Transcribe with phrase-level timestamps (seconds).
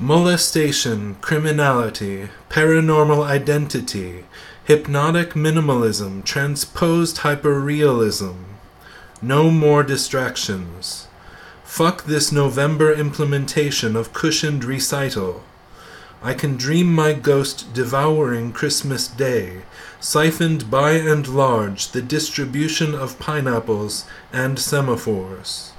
[0.00, 4.24] Molestation, criminality, paranormal identity,
[4.64, 8.34] hypnotic minimalism, transposed hyperrealism.
[9.22, 11.06] No more distractions.
[11.62, 15.44] Fuck this November implementation of cushioned recital.
[16.24, 19.62] I can dream my ghost devouring Christmas Day,
[20.00, 25.73] siphoned by and large the distribution of pineapples and semaphores.